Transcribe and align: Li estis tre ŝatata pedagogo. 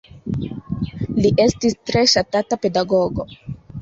Li 1.19 1.31
estis 1.45 1.77
tre 1.91 2.03
ŝatata 2.15 2.59
pedagogo. 2.65 3.29